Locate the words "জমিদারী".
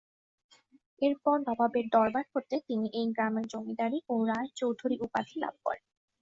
3.51-3.99